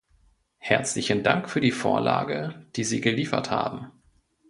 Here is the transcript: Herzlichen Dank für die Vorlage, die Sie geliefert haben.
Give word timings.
Herzlichen 0.57 1.21
Dank 1.21 1.47
für 1.47 1.61
die 1.61 1.69
Vorlage, 1.71 2.65
die 2.75 2.85
Sie 2.85 3.01
geliefert 3.01 3.51
haben. 3.51 3.91